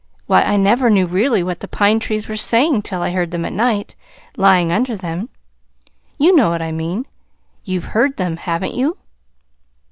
[0.25, 3.45] Why, I never knew really what the pine trees were saying till I heard them
[3.45, 3.95] at night,
[4.35, 5.29] lying under them.
[6.17, 7.05] You know what I mean.
[7.65, 8.97] You've heard them, haven't you?"